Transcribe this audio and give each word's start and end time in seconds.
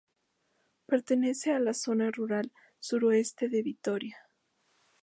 Pertenece 0.87 1.51
a 1.53 1.59
la 1.59 1.75
Zona 1.75 2.09
Rural 2.09 2.51
Suroeste 2.79 3.49
de 3.49 3.61
Vitoria. 3.61 4.17